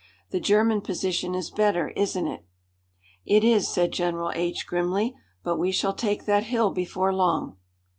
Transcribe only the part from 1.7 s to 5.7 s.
isn't it?" "It is," said General H grimly. "But